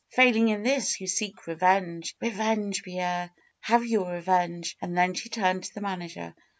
Failing 0.09 0.47
in 0.49 0.63
this, 0.63 0.99
you 0.99 1.05
seek 1.05 1.45
revenge! 1.45 2.15
Eevenge, 2.23 2.81
Pierre! 2.81 3.29
Have 3.59 3.85
your 3.85 4.11
re 4.13 4.19
venge 4.21 4.75
1" 4.79 4.89
And 4.89 4.97
then 4.97 5.13
she 5.13 5.29
turned 5.29 5.63
to 5.65 5.73
the 5.75 5.81
manager. 5.81 6.33